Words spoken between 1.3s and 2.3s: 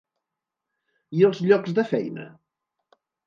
llocs de feina?